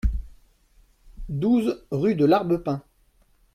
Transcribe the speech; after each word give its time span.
douze 1.29 1.85
rue 1.91 2.15
de 2.15 2.25
l'Arbepin 2.25 2.81